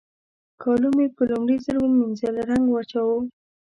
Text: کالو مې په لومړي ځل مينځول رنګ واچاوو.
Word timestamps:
کالو 0.61 0.89
مې 0.95 1.05
په 1.15 1.21
لومړي 1.31 1.57
ځل 1.65 1.77
مينځول 1.99 2.35
رنګ 2.49 2.65
واچاوو. 2.69 3.17